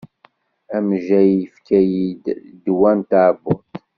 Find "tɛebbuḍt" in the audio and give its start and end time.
3.09-3.73